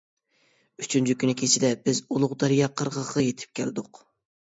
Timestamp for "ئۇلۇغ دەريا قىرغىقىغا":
2.09-3.29